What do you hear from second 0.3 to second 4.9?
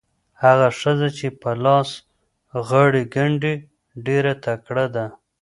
هغه ښځه چې په لاس غاړې ګنډي ډېره تکړه